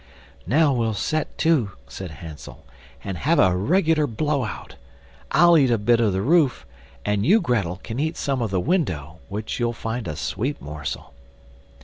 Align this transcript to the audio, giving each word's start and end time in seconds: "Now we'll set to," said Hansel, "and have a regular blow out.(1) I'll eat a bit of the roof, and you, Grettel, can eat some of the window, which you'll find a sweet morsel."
"Now 0.47 0.73
we'll 0.73 0.95
set 0.95 1.37
to," 1.45 1.73
said 1.87 2.09
Hansel, 2.09 2.65
"and 3.03 3.19
have 3.19 3.37
a 3.37 3.55
regular 3.55 4.07
blow 4.07 4.43
out.(1) 4.45 4.75
I'll 5.29 5.55
eat 5.59 5.69
a 5.69 5.77
bit 5.77 5.99
of 5.99 6.11
the 6.11 6.23
roof, 6.23 6.65
and 7.05 7.23
you, 7.23 7.39
Grettel, 7.39 7.75
can 7.83 7.99
eat 7.99 8.17
some 8.17 8.41
of 8.41 8.49
the 8.49 8.59
window, 8.59 9.19
which 9.29 9.59
you'll 9.59 9.73
find 9.73 10.07
a 10.07 10.15
sweet 10.15 10.59
morsel." 10.59 11.13